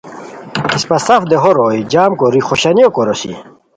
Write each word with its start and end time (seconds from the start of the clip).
اِسپہ 0.75 0.97
سف 1.05 1.21
دیہو 1.29 1.51
روئے 1.57 1.79
جم 1.91 2.11
کوری 2.19 2.41
خوشانیو 2.47 2.89
کوروسی 2.95 3.33